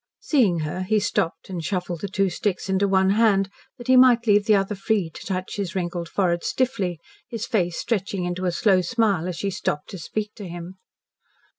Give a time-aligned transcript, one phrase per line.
[0.19, 4.25] Seeing her, he stopped and shuffled the two sticks into one hand that he might
[4.25, 8.51] leave the other free to touch his wrinkled forehead stiffly, his face stretching into a
[8.51, 10.79] slow smile as she stopped to speak to him.